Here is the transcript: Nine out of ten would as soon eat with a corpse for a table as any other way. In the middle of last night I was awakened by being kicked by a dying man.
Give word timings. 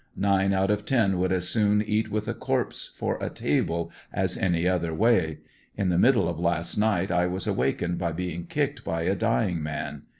Nine 0.17 0.51
out 0.51 0.71
of 0.71 0.83
ten 0.83 1.19
would 1.19 1.31
as 1.31 1.47
soon 1.47 1.79
eat 1.79 2.09
with 2.09 2.27
a 2.27 2.33
corpse 2.33 2.91
for 2.95 3.19
a 3.21 3.29
table 3.29 3.91
as 4.11 4.35
any 4.35 4.67
other 4.67 4.95
way. 4.95 5.41
In 5.77 5.89
the 5.89 5.99
middle 5.99 6.27
of 6.27 6.39
last 6.39 6.75
night 6.75 7.11
I 7.11 7.27
was 7.27 7.45
awakened 7.45 7.99
by 7.99 8.11
being 8.11 8.47
kicked 8.47 8.83
by 8.83 9.03
a 9.03 9.13
dying 9.13 9.61
man. 9.61 10.01